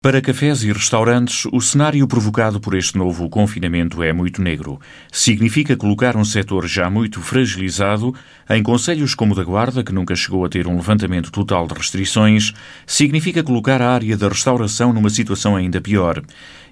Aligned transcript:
Para 0.00 0.22
cafés 0.22 0.62
e 0.62 0.70
restaurantes, 0.70 1.44
o 1.52 1.60
cenário 1.60 2.06
provocado 2.06 2.60
por 2.60 2.76
este 2.76 2.96
novo 2.96 3.28
confinamento 3.28 4.00
é 4.00 4.12
muito 4.12 4.40
negro. 4.40 4.80
Significa 5.10 5.76
colocar 5.76 6.16
um 6.16 6.24
setor 6.24 6.68
já 6.68 6.88
muito 6.88 7.20
fragilizado 7.20 8.14
em 8.48 8.62
conselhos 8.62 9.16
como 9.16 9.32
o 9.32 9.36
da 9.36 9.42
Guarda, 9.42 9.82
que 9.82 9.92
nunca 9.92 10.14
chegou 10.14 10.44
a 10.44 10.48
ter 10.48 10.68
um 10.68 10.76
levantamento 10.76 11.32
total 11.32 11.66
de 11.66 11.74
restrições, 11.74 12.52
significa 12.86 13.42
colocar 13.42 13.82
a 13.82 13.90
área 13.90 14.16
da 14.16 14.28
restauração 14.28 14.92
numa 14.92 15.10
situação 15.10 15.56
ainda 15.56 15.80
pior. 15.80 16.22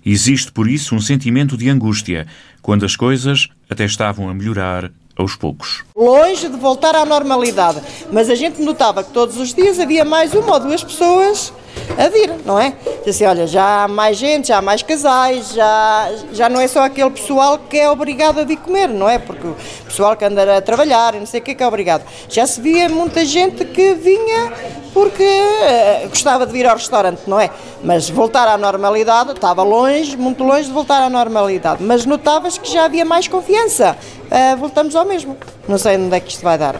Existe, 0.04 0.52
por 0.52 0.68
isso, 0.68 0.94
um 0.94 1.00
sentimento 1.00 1.56
de 1.56 1.68
angústia, 1.68 2.28
quando 2.62 2.84
as 2.84 2.94
coisas 2.94 3.48
até 3.68 3.84
estavam 3.84 4.28
a 4.28 4.34
melhorar 4.34 4.92
aos 5.16 5.34
poucos. 5.34 5.82
Longe 5.96 6.48
de 6.48 6.56
voltar 6.56 6.94
à 6.94 7.04
normalidade, 7.04 7.82
mas 8.12 8.30
a 8.30 8.36
gente 8.36 8.62
notava 8.62 9.02
que 9.02 9.10
todos 9.10 9.36
os 9.36 9.52
dias 9.52 9.80
havia 9.80 10.04
mais 10.04 10.32
uma 10.32 10.52
ou 10.52 10.60
duas 10.60 10.84
pessoas 10.84 11.52
a 11.98 12.08
vir, 12.08 12.32
não 12.44 12.58
é? 12.58 12.74
Diz 13.04 13.16
assim, 13.16 13.24
olha, 13.24 13.46
já 13.46 13.84
há 13.84 13.88
mais 13.88 14.16
gente, 14.16 14.48
já 14.48 14.58
há 14.58 14.62
mais 14.62 14.82
casais, 14.82 15.52
já, 15.52 16.10
já 16.32 16.48
não 16.48 16.60
é 16.60 16.68
só 16.68 16.84
aquele 16.84 17.10
pessoal 17.10 17.58
que 17.58 17.78
é 17.78 17.90
obrigado 17.90 18.40
a 18.40 18.44
vir 18.44 18.56
comer, 18.58 18.88
não 18.88 19.08
é? 19.08 19.18
Porque 19.18 19.46
o 19.46 19.56
pessoal 19.84 20.16
que 20.16 20.24
anda 20.24 20.56
a 20.56 20.60
trabalhar 20.60 21.14
e 21.14 21.18
não 21.18 21.26
sei 21.26 21.40
o 21.40 21.42
que 21.42 21.52
é 21.52 21.54
que 21.54 21.62
é 21.62 21.66
obrigado. 21.66 22.04
Já 22.28 22.46
se 22.46 22.60
via 22.60 22.88
muita 22.88 23.24
gente 23.24 23.64
que 23.64 23.94
vinha 23.94 24.52
porque 24.92 25.22
uh, 25.22 26.08
gostava 26.08 26.46
de 26.46 26.52
vir 26.52 26.66
ao 26.66 26.74
restaurante, 26.74 27.22
não 27.26 27.38
é? 27.38 27.50
Mas 27.82 28.08
voltar 28.08 28.48
à 28.48 28.56
normalidade, 28.56 29.32
estava 29.32 29.62
longe, 29.62 30.16
muito 30.16 30.42
longe 30.42 30.64
de 30.64 30.72
voltar 30.72 31.02
à 31.02 31.10
normalidade, 31.10 31.82
mas 31.82 32.06
notava-se 32.06 32.58
que 32.58 32.72
já 32.72 32.84
havia 32.84 33.04
mais 33.04 33.28
confiança. 33.28 33.96
Uh, 34.26 34.56
voltamos 34.56 34.96
ao 34.96 35.04
mesmo. 35.04 35.36
Não 35.68 35.78
sei 35.78 35.96
onde 35.96 36.14
é 36.14 36.20
que 36.20 36.30
isto 36.30 36.42
vai 36.42 36.58
dar. 36.58 36.76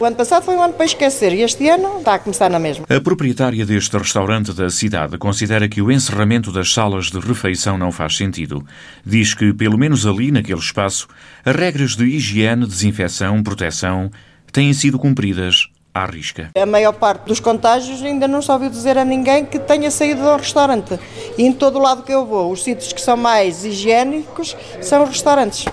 O 0.00 0.04
ano 0.04 0.14
passado 0.14 0.44
foi 0.44 0.54
um 0.54 0.62
ano 0.62 0.74
para 0.74 0.86
esquecer 0.86 1.32
e 1.32 1.42
este 1.42 1.68
ano 1.68 1.98
está 1.98 2.14
a 2.14 2.18
começar 2.20 2.48
na 2.48 2.60
mesma. 2.60 2.86
A 2.88 3.00
proprietária 3.00 3.66
deste 3.66 3.98
restaurante 3.98 4.52
da 4.52 4.70
cidade 4.70 5.18
considera 5.18 5.68
que 5.68 5.82
o 5.82 5.90
encerramento 5.90 6.52
das 6.52 6.72
salas 6.72 7.06
de 7.06 7.18
refeição 7.18 7.76
não 7.76 7.90
faz 7.90 8.16
sentido. 8.16 8.64
Diz 9.04 9.34
que, 9.34 9.52
pelo 9.52 9.76
menos 9.76 10.06
ali, 10.06 10.30
naquele 10.30 10.60
espaço, 10.60 11.08
as 11.44 11.56
regras 11.56 11.96
de 11.96 12.04
higiene, 12.04 12.64
desinfecção, 12.64 13.42
proteção 13.42 14.08
têm 14.52 14.72
sido 14.72 15.00
cumpridas 15.00 15.68
à 15.92 16.06
risca. 16.06 16.50
A 16.56 16.66
maior 16.66 16.92
parte 16.92 17.26
dos 17.26 17.40
contágios 17.40 18.00
ainda 18.00 18.28
não 18.28 18.40
se 18.40 18.52
ouviu 18.52 18.70
dizer 18.70 18.96
a 18.96 19.04
ninguém 19.04 19.44
que 19.44 19.58
tenha 19.58 19.90
saído 19.90 20.22
do 20.22 20.36
restaurante. 20.36 20.96
E 21.36 21.42
em 21.42 21.52
todo 21.52 21.76
o 21.76 21.82
lado 21.82 22.04
que 22.04 22.12
eu 22.12 22.24
vou, 22.24 22.52
os 22.52 22.62
sítios 22.62 22.92
que 22.92 23.00
são 23.00 23.16
mais 23.16 23.64
higiênicos 23.64 24.56
são 24.80 25.02
os 25.02 25.08
restaurantes. 25.08 25.66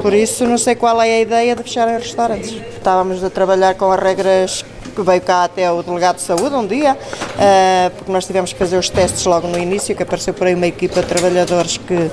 Por 0.00 0.14
isso, 0.14 0.46
não 0.46 0.56
sei 0.56 0.74
qual 0.74 1.00
é 1.02 1.16
a 1.16 1.20
ideia 1.20 1.54
de 1.54 1.62
fecharem 1.62 1.98
restaurantes. 1.98 2.52
Estávamos 2.74 3.22
a 3.22 3.28
trabalhar 3.28 3.74
com 3.74 3.92
as 3.92 4.00
regras 4.00 4.64
que 4.94 5.02
veio 5.02 5.20
cá 5.20 5.44
até 5.44 5.70
o 5.70 5.82
delegado 5.82 6.16
de 6.16 6.22
saúde 6.22 6.54
um 6.54 6.66
dia, 6.66 6.96
eh, 7.38 7.90
porque 7.96 8.10
nós 8.10 8.26
tivemos 8.26 8.52
que 8.52 8.58
fazer 8.58 8.78
os 8.78 8.88
testes 8.88 9.24
logo 9.26 9.46
no 9.46 9.58
início, 9.58 9.94
que 9.94 10.02
apareceu 10.02 10.34
por 10.34 10.46
aí 10.46 10.54
uma 10.54 10.66
equipa 10.66 11.00
de 11.00 11.06
trabalhadores 11.06 11.76
que, 11.76 12.10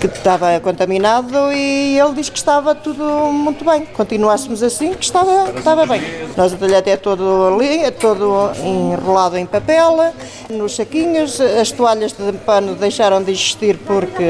que 0.00 0.06
estava 0.06 0.58
contaminado 0.60 1.52
e 1.52 1.98
ele 1.98 2.14
disse 2.14 2.30
que 2.30 2.38
estava 2.38 2.74
tudo 2.74 3.04
muito 3.32 3.64
bem. 3.64 3.86
Continuássemos 3.86 4.62
assim, 4.62 4.94
que 4.94 5.04
estava, 5.04 5.50
estava 5.50 5.84
bem. 5.84 6.00
Nós 6.36 6.52
o 6.52 6.56
telhado 6.56 6.88
é 6.88 6.96
todo 6.96 7.54
ali, 7.54 7.84
é 7.84 7.90
todo 7.90 8.52
enrolado 8.62 9.36
em 9.36 9.46
papel, 9.46 10.12
nos 10.48 10.76
saquinhos, 10.76 11.40
as 11.40 11.70
toalhas 11.72 12.12
de 12.12 12.32
pano 12.38 12.74
deixaram 12.76 13.22
de 13.22 13.32
existir 13.32 13.76
porque 13.78 14.22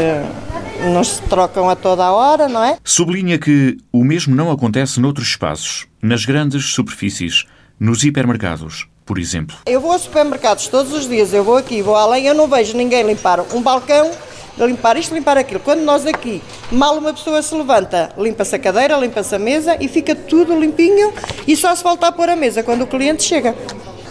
não 0.92 1.02
se 1.02 1.20
trocam 1.22 1.68
a 1.68 1.76
toda 1.76 2.04
a 2.04 2.12
hora, 2.12 2.48
não 2.48 2.62
é? 2.62 2.78
Sublinha 2.84 3.38
que 3.38 3.76
o 3.92 4.04
mesmo 4.04 4.34
não 4.34 4.50
acontece 4.50 5.00
noutros 5.00 5.28
espaços, 5.28 5.86
nas 6.02 6.24
grandes 6.24 6.66
superfícies, 6.66 7.44
nos 7.78 8.04
hipermercados, 8.04 8.88
por 9.04 9.18
exemplo. 9.18 9.56
Eu 9.66 9.80
vou 9.80 9.92
a 9.92 9.98
supermercados 9.98 10.68
todos 10.68 10.92
os 10.92 11.08
dias, 11.08 11.32
eu 11.32 11.44
vou 11.44 11.56
aqui, 11.56 11.82
vou 11.82 11.96
além, 11.96 12.26
eu 12.26 12.34
não 12.34 12.48
vejo 12.48 12.76
ninguém 12.76 13.02
limpar 13.02 13.40
um 13.54 13.62
balcão, 13.62 14.10
limpar 14.58 14.96
isto, 14.96 15.14
limpar 15.14 15.36
aquilo. 15.36 15.60
Quando 15.60 15.80
nós 15.80 16.06
aqui, 16.06 16.42
mal 16.70 16.96
uma 16.96 17.12
pessoa 17.12 17.42
se 17.42 17.54
levanta, 17.54 18.10
limpa-se 18.16 18.56
a 18.56 18.58
cadeira, 18.58 18.96
limpa-se 18.96 19.34
a 19.34 19.38
mesa 19.38 19.76
e 19.80 19.88
fica 19.88 20.14
tudo 20.14 20.58
limpinho 20.58 21.12
e 21.46 21.56
só 21.56 21.74
se 21.74 21.82
volta 21.82 22.08
a 22.08 22.12
pôr 22.12 22.28
a 22.28 22.36
mesa 22.36 22.62
quando 22.62 22.82
o 22.82 22.86
cliente 22.86 23.22
chega. 23.22 23.54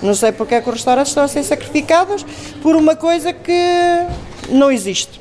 Não 0.01 0.13
sei 0.13 0.31
porque 0.31 0.55
é 0.55 0.61
que 0.61 0.69
os 0.69 0.75
restaurantes 0.75 1.11
estão 1.11 1.23
a 1.23 1.27
ser 1.27 1.43
sacrificados 1.43 2.25
por 2.61 2.75
uma 2.75 2.95
coisa 2.95 3.33
que 3.33 4.05
não 4.49 4.71
existe. 4.71 5.19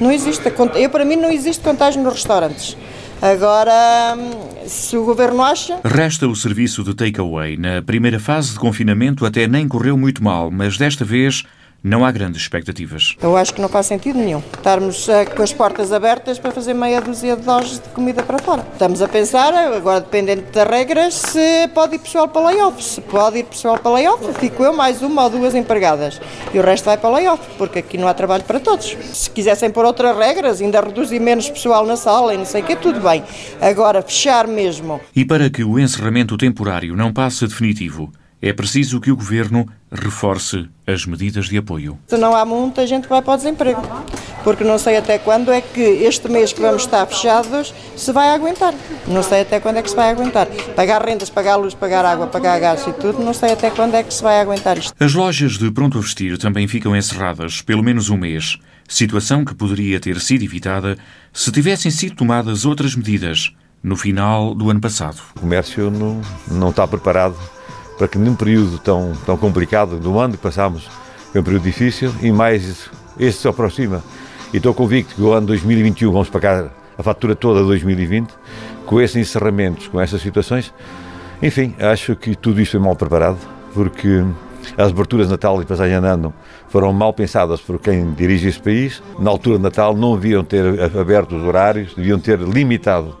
Não 0.00 0.10
existe. 0.10 0.42
Eu, 0.76 0.90
para 0.90 1.04
mim, 1.04 1.16
não 1.16 1.30
existe 1.30 1.62
contágio 1.62 2.02
nos 2.02 2.14
restaurantes. 2.14 2.76
Agora, 3.20 4.16
se 4.66 4.96
o 4.96 5.04
governo 5.04 5.42
acha. 5.42 5.78
Resta 5.84 6.26
o 6.26 6.34
serviço 6.34 6.82
de 6.82 6.94
takeaway. 6.94 7.56
Na 7.56 7.82
primeira 7.82 8.18
fase 8.18 8.52
de 8.52 8.58
confinamento 8.58 9.26
até 9.26 9.46
nem 9.46 9.68
correu 9.68 9.96
muito 9.96 10.24
mal, 10.24 10.50
mas 10.50 10.78
desta 10.78 11.04
vez 11.04 11.44
não 11.82 12.04
há 12.04 12.12
grandes 12.12 12.42
expectativas. 12.42 13.16
Eu 13.22 13.36
acho 13.36 13.54
que 13.54 13.60
não 13.60 13.68
faz 13.68 13.86
sentido 13.86 14.18
nenhum 14.18 14.42
estarmos 14.56 15.08
uh, 15.08 15.12
com 15.34 15.42
as 15.42 15.52
portas 15.52 15.92
abertas 15.92 16.38
para 16.38 16.50
fazer 16.50 16.74
meia 16.74 17.00
dúzia 17.00 17.36
de 17.36 17.42
doses 17.42 17.80
de 17.80 17.88
comida 17.90 18.22
para 18.22 18.38
fora. 18.38 18.66
Estamos 18.72 19.00
a 19.02 19.08
pensar, 19.08 19.54
agora 19.54 20.00
dependendo 20.00 20.42
das 20.52 20.68
regras, 20.68 21.14
se 21.14 21.68
pode 21.74 21.96
ir 21.96 21.98
pessoal 21.98 22.28
para 22.28 22.42
layoff. 22.42 22.82
Se 22.82 23.00
pode 23.00 23.38
ir 23.38 23.44
pessoal 23.44 23.78
para 23.78 23.92
layoff, 23.92 24.32
fico 24.38 24.62
eu 24.62 24.72
mais 24.72 25.02
uma 25.02 25.24
ou 25.24 25.30
duas 25.30 25.54
empregadas. 25.54 26.20
E 26.52 26.58
o 26.58 26.62
resto 26.62 26.84
vai 26.84 26.96
para 26.96 27.10
layoff, 27.10 27.42
porque 27.56 27.78
aqui 27.78 27.96
não 27.96 28.08
há 28.08 28.14
trabalho 28.14 28.44
para 28.44 28.60
todos. 28.60 28.96
Se 29.12 29.30
quisessem 29.30 29.70
pôr 29.70 29.84
outras 29.84 30.16
regras, 30.16 30.60
ainda 30.60 30.80
reduzir 30.80 31.20
menos 31.20 31.48
pessoal 31.48 31.86
na 31.86 31.96
sala 31.96 32.34
e 32.34 32.38
não 32.38 32.44
sei 32.44 32.62
o 32.62 32.64
que, 32.64 32.76
tudo 32.76 33.00
bem. 33.00 33.24
Agora, 33.60 34.02
fechar 34.02 34.46
mesmo. 34.46 35.00
E 35.14 35.24
para 35.24 35.48
que 35.48 35.64
o 35.64 35.78
encerramento 35.78 36.36
temporário 36.36 36.94
não 36.96 37.12
passe 37.12 37.46
definitivo, 37.46 38.12
é 38.42 38.52
preciso 38.52 39.00
que 39.00 39.10
o 39.10 39.16
Governo 39.16 39.66
reforce 39.92 40.68
as 40.86 41.04
medidas 41.04 41.46
de 41.46 41.58
apoio. 41.58 41.98
Não 42.10 42.34
há 42.34 42.44
muita 42.44 42.86
gente 42.86 43.02
que 43.02 43.08
vai 43.10 43.20
para 43.20 43.34
o 43.34 43.36
desemprego, 43.36 43.82
porque 44.42 44.64
não 44.64 44.78
sei 44.78 44.96
até 44.96 45.18
quando 45.18 45.52
é 45.52 45.60
que 45.60 45.80
este 45.80 46.28
mês 46.28 46.52
que 46.52 46.60
vamos 46.60 46.82
estar 46.82 47.04
fechados 47.06 47.74
se 47.96 48.12
vai 48.12 48.30
aguentar. 48.30 48.74
Não 49.06 49.22
sei 49.22 49.42
até 49.42 49.60
quando 49.60 49.76
é 49.76 49.82
que 49.82 49.90
se 49.90 49.96
vai 49.96 50.10
aguentar. 50.10 50.46
Pagar 50.74 51.04
rendas, 51.04 51.28
pagar 51.28 51.56
luz, 51.56 51.74
pagar 51.74 52.04
água, 52.04 52.26
pagar 52.26 52.58
gás 52.58 52.86
e 52.86 52.92
tudo, 52.92 53.22
não 53.22 53.34
sei 53.34 53.52
até 53.52 53.70
quando 53.70 53.94
é 53.94 54.02
que 54.02 54.14
se 54.14 54.22
vai 54.22 54.40
aguentar 54.40 54.78
isto. 54.78 54.94
As 54.98 55.12
lojas 55.12 55.58
de 55.58 55.70
pronto 55.70 55.98
a 55.98 56.00
vestir 56.00 56.38
também 56.38 56.66
ficam 56.66 56.96
encerradas 56.96 57.60
pelo 57.60 57.82
menos 57.82 58.08
um 58.08 58.16
mês, 58.16 58.58
situação 58.88 59.44
que 59.44 59.54
poderia 59.54 60.00
ter 60.00 60.18
sido 60.18 60.44
evitada 60.44 60.96
se 61.32 61.52
tivessem 61.52 61.90
sido 61.90 62.16
tomadas 62.16 62.64
outras 62.64 62.96
medidas 62.96 63.52
no 63.82 63.96
final 63.96 64.54
do 64.54 64.70
ano 64.70 64.80
passado. 64.80 65.20
O 65.36 65.40
comércio 65.40 65.90
não, 65.90 66.20
não 66.50 66.70
está 66.70 66.86
preparado 66.86 67.36
para 68.00 68.08
que 68.08 68.16
num 68.16 68.34
período 68.34 68.78
tão, 68.78 69.12
tão 69.26 69.36
complicado 69.36 69.98
do 69.98 70.18
ano 70.18 70.32
que 70.32 70.42
passámos, 70.42 70.88
foi 71.30 71.42
um 71.42 71.44
período 71.44 71.64
difícil 71.64 72.10
e 72.22 72.32
mais 72.32 72.88
este 73.18 73.42
se 73.42 73.46
aproxima. 73.46 74.02
E 74.54 74.56
estou 74.56 74.72
convicto 74.72 75.14
que 75.14 75.20
o 75.20 75.34
ano 75.34 75.48
2021 75.48 76.10
vamos 76.10 76.30
pagar 76.30 76.70
a 76.96 77.02
fatura 77.02 77.36
toda 77.36 77.60
de 77.60 77.66
2020, 77.66 78.30
com 78.86 79.02
esses 79.02 79.16
encerramentos, 79.16 79.86
com 79.86 80.00
essas 80.00 80.22
situações. 80.22 80.72
Enfim, 81.42 81.74
acho 81.78 82.16
que 82.16 82.34
tudo 82.34 82.58
isto 82.62 82.70
foi 82.70 82.80
mal 82.80 82.96
preparado, 82.96 83.36
porque 83.74 84.24
as 84.78 84.88
aberturas 84.88 85.26
de 85.26 85.32
Natal 85.32 85.60
e 85.60 85.66
passagem 85.66 86.00
de 86.00 86.06
ano 86.06 86.32
foram 86.70 86.94
mal 86.94 87.12
pensadas 87.12 87.60
por 87.60 87.78
quem 87.78 88.14
dirige 88.14 88.48
este 88.48 88.62
país. 88.62 89.02
Na 89.18 89.30
altura 89.30 89.58
de 89.58 89.62
Natal 89.62 89.94
não 89.94 90.14
deviam 90.14 90.42
ter 90.42 90.64
aberto 90.98 91.36
os 91.36 91.42
horários, 91.42 91.92
deviam 91.94 92.18
ter 92.18 92.38
limitado 92.38 93.14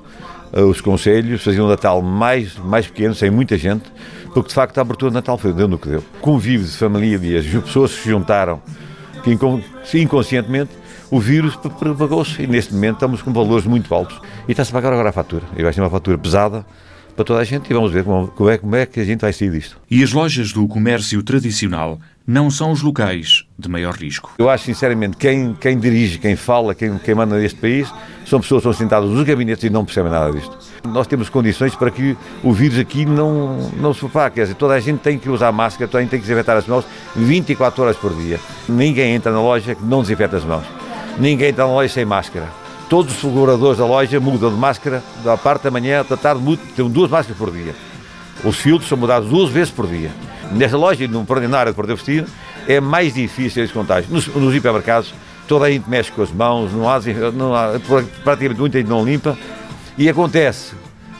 eh, 0.54 0.62
os 0.62 0.80
conselhos, 0.80 1.44
faziam 1.44 1.66
um 1.66 1.68
Natal 1.68 2.00
mais, 2.00 2.56
mais 2.56 2.86
pequeno, 2.86 3.14
sem 3.14 3.30
muita 3.30 3.58
gente, 3.58 3.84
porque 4.32 4.48
de 4.48 4.54
facto 4.54 4.78
a 4.78 4.80
abertura 4.82 5.10
de 5.10 5.14
Natal 5.14 5.36
foi, 5.36 5.52
deu 5.52 5.68
no 5.68 5.78
que 5.78 5.88
deu. 5.88 6.04
Convívios 6.20 6.72
de 6.72 6.78
famílias, 6.78 7.46
as 7.46 7.64
pessoas 7.64 7.90
se 7.90 8.08
juntaram, 8.08 8.60
que 9.22 10.00
inconscientemente 10.00 10.70
o 11.10 11.18
vírus 11.18 11.56
propagou-se 11.56 12.42
e 12.42 12.46
neste 12.46 12.72
momento 12.72 12.94
estamos 12.94 13.20
com 13.20 13.32
valores 13.32 13.66
muito 13.66 13.92
altos 13.92 14.20
e 14.46 14.52
está-se 14.52 14.70
a 14.70 14.74
pagar 14.74 14.92
agora 14.92 15.08
a 15.08 15.12
fatura. 15.12 15.44
E 15.56 15.62
vai 15.62 15.72
ser 15.72 15.80
uma 15.80 15.90
fatura 15.90 16.16
pesada 16.16 16.64
para 17.16 17.24
toda 17.24 17.40
a 17.40 17.44
gente 17.44 17.68
e 17.68 17.74
vamos 17.74 17.90
ver 17.92 18.04
como, 18.04 18.28
como, 18.28 18.48
é, 18.48 18.58
como 18.58 18.76
é 18.76 18.86
que 18.86 19.00
a 19.00 19.04
gente 19.04 19.20
vai 19.20 19.32
sair 19.32 19.50
disto. 19.50 19.76
E 19.90 20.02
as 20.02 20.12
lojas 20.12 20.52
do 20.52 20.66
comércio 20.68 21.20
tradicional 21.22 21.98
não 22.30 22.48
são 22.48 22.70
os 22.70 22.80
locais 22.80 23.44
de 23.58 23.68
maior 23.68 23.92
risco. 23.92 24.32
Eu 24.38 24.48
acho 24.48 24.64
sinceramente 24.64 25.16
quem, 25.16 25.52
quem 25.52 25.76
dirige, 25.76 26.16
quem 26.16 26.36
fala, 26.36 26.76
quem, 26.76 26.96
quem 26.96 27.12
manda 27.12 27.36
neste 27.36 27.58
país 27.58 27.92
são 28.24 28.40
pessoas 28.40 28.62
que 28.62 28.68
estão 28.68 28.72
sentadas 28.72 29.10
nos 29.10 29.24
gabinetes 29.24 29.64
e 29.64 29.68
não 29.68 29.84
percebem 29.84 30.12
nada 30.12 30.30
disto. 30.30 30.56
Nós 30.86 31.08
temos 31.08 31.28
condições 31.28 31.74
para 31.74 31.90
que 31.90 32.16
o 32.44 32.52
vírus 32.52 32.78
aqui 32.78 33.04
não, 33.04 33.58
não 33.80 33.92
se 33.92 33.98
propague. 33.98 34.36
Quer 34.36 34.42
dizer, 34.42 34.54
toda 34.54 34.74
a 34.74 34.80
gente 34.80 35.00
tem 35.00 35.18
que 35.18 35.28
usar 35.28 35.50
máscara, 35.50 35.88
toda 35.88 35.98
a 35.98 36.02
gente 36.02 36.10
tem 36.10 36.20
que 36.20 36.26
desinfetar 36.26 36.56
as 36.56 36.68
mãos 36.68 36.84
24 37.16 37.82
horas 37.82 37.96
por 37.96 38.14
dia. 38.14 38.38
Ninguém 38.68 39.16
entra 39.16 39.32
na 39.32 39.42
loja 39.42 39.74
que 39.74 39.82
não 39.82 40.00
desinfeta 40.00 40.36
as 40.36 40.44
mãos. 40.44 40.64
Ninguém 41.18 41.48
entra 41.48 41.64
na 41.64 41.72
loja 41.72 41.92
sem 41.92 42.04
máscara. 42.04 42.46
Todos 42.88 43.12
os 43.12 43.20
colaboradores 43.20 43.78
da 43.78 43.86
loja 43.86 44.20
mudam 44.20 44.50
de 44.50 44.56
máscara 44.56 45.02
da 45.24 45.36
parte 45.36 45.64
da 45.64 45.70
manhã, 45.72 46.04
da 46.08 46.16
tarde, 46.16 46.56
têm 46.76 46.88
duas 46.88 47.10
máscaras 47.10 47.36
por 47.36 47.50
dia. 47.50 47.74
Os 48.44 48.56
filtros 48.56 48.88
são 48.88 48.96
mudados 48.96 49.28
duas 49.28 49.50
vezes 49.50 49.70
por 49.70 49.86
dia. 49.86 50.10
Nesta 50.52 50.76
loja, 50.76 51.06
no 51.06 51.26
área 51.56 51.72
de 51.72 51.76
Porto 51.76 51.94
Vestido, 51.94 52.28
é 52.66 52.80
mais 52.80 53.14
difícil 53.14 53.62
esse 53.62 53.72
contágio. 53.72 54.10
Nos, 54.10 54.26
nos 54.28 54.54
hipermercados, 54.54 55.14
toda 55.46 55.66
a 55.66 55.70
gente 55.70 55.88
mexe 55.88 56.10
com 56.10 56.22
as 56.22 56.32
mãos, 56.32 56.72
não 56.72 56.88
há, 56.88 57.00
não 57.32 57.54
há, 57.54 57.72
praticamente 58.24 58.60
muita 58.60 58.78
gente 58.78 58.88
não 58.88 59.04
limpa. 59.04 59.36
E 59.96 60.08
acontece 60.08 60.74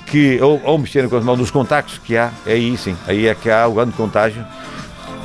que, 0.06 0.40
ou, 0.40 0.60
ou 0.64 0.78
mexerem 0.78 1.08
com 1.08 1.16
as 1.16 1.24
mãos 1.24 1.38
nos 1.38 1.50
contactos 1.50 1.98
que 1.98 2.16
há, 2.16 2.30
aí 2.46 2.76
sim, 2.76 2.96
aí 3.06 3.26
é 3.26 3.34
que 3.34 3.50
há 3.50 3.66
o 3.66 3.74
grande 3.74 3.92
contágio. 3.92 4.44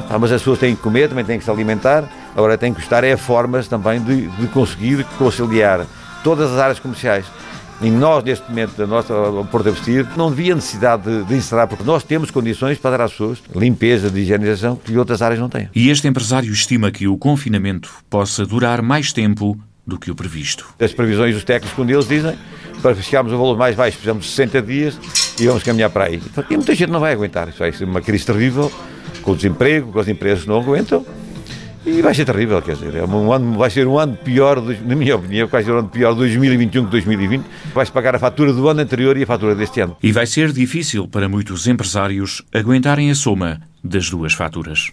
Ah, 0.10 0.20
mas 0.20 0.32
as 0.32 0.42
pessoas 0.42 0.60
têm 0.60 0.76
que 0.76 0.82
comer, 0.82 1.10
também 1.10 1.26
têm 1.26 1.40
que 1.40 1.46
se 1.46 1.50
alimentar, 1.50 2.04
Agora 2.36 2.58
tem 2.58 2.74
que 2.74 2.82
estar 2.82 3.04
é 3.06 3.16
formas 3.16 3.68
também 3.68 4.02
de, 4.02 4.28
de 4.28 4.48
conseguir 4.48 5.06
conciliar 5.18 5.86
todas 6.22 6.52
as 6.52 6.60
áreas 6.60 6.80
comerciais. 6.80 7.26
E 7.82 7.90
nós, 7.90 8.24
neste 8.24 8.48
momento, 8.50 8.82
a 8.82 8.88
nossa 8.88 9.14
Porto 9.52 9.68
a 9.68 9.72
Vestir, 9.72 10.08
não 10.16 10.28
havia 10.28 10.56
necessidade 10.56 11.04
de, 11.04 11.24
de 11.26 11.36
encerrar, 11.36 11.68
porque 11.68 11.84
nós 11.84 12.04
temos 12.04 12.32
condições 12.32 12.78
para 12.78 12.98
dar 12.98 13.04
às 13.04 13.12
pessoas 13.12 13.44
limpeza, 13.54 14.10
de 14.10 14.22
higienização, 14.22 14.76
que 14.76 14.98
outras 14.98 15.22
áreas 15.22 15.40
não 15.40 15.50
têm. 15.50 15.70
E 15.76 15.90
este 15.90 16.08
empresário 16.08 16.52
estima 16.52 16.90
que 16.90 17.08
o 17.08 17.18
confinamento 17.18 17.94
possa 18.10 18.46
durar 18.46 18.82
mais 18.82 19.12
tempo 19.12 19.58
do 19.86 20.00
que 20.00 20.10
o 20.10 20.16
previsto. 20.16 20.66
As 20.80 20.94
previsões 20.94 21.36
dos 21.36 21.44
técnicos, 21.44 21.76
quando 21.76 21.90
eles 21.92 22.08
dizem, 22.08 22.36
para 22.82 22.96
chegarmos 22.96 23.32
a 23.34 23.36
valor 23.36 23.58
mais 23.58 23.76
baixo, 23.76 23.98
precisamos 23.98 24.26
de 24.26 24.32
60 24.32 24.62
dias 24.62 25.00
e 25.40 25.46
vamos 25.46 25.64
caminhar 25.64 25.90
para 25.90 26.06
aí. 26.06 26.22
E 26.50 26.56
muita 26.56 26.74
gente 26.74 26.90
não 26.90 27.00
vai 27.00 27.14
aguentar. 27.14 27.50
Isso 27.50 27.60
vai 27.60 27.72
ser 27.72 27.84
uma 27.84 28.02
crise 28.02 28.26
terrível, 28.26 28.72
com 29.22 29.32
o 29.32 29.36
desemprego, 29.36 29.92
com 29.92 30.00
as 30.00 30.08
empresas 30.08 30.44
que 30.44 30.50
não 30.50 30.60
aguentam. 30.60 31.06
E 31.86 32.02
vai 32.02 32.16
ser 32.16 32.26
terrível, 32.26 32.60
quer 32.64 32.76
dizer, 32.76 32.96
é 32.96 33.06
um 33.06 33.32
ano, 33.32 33.60
vai 33.60 33.70
ser 33.70 33.88
um 33.88 34.00
ano 34.00 34.18
pior, 34.18 34.60
na 34.60 34.96
minha 34.96 35.16
opinião, 35.16 35.48
vai 35.48 35.64
ser 35.64 35.72
um 35.72 35.78
ano 35.78 35.90
pior 35.90 36.16
2021 36.16 36.86
que 36.86 36.92
2020. 36.92 37.46
Vai-se 37.74 37.92
pagar 37.92 38.16
a 38.16 38.20
fatura 38.20 38.52
do 38.52 38.68
ano 38.68 38.82
anterior 38.82 39.16
e 39.18 39.24
a 39.24 39.28
fatura 39.28 39.54
deste 39.54 39.82
ano. 39.82 39.96
E 40.02 40.12
vai 40.12 40.26
ser 40.26 40.52
difícil 40.52 41.08
para 41.08 41.30
muitos 41.30 41.68
empresários 41.68 42.42
aguentarem 42.52 43.12
a 43.12 43.16
soma 43.16 43.62
das 43.84 44.10
duas 44.10 44.34
faturas. 44.34 44.92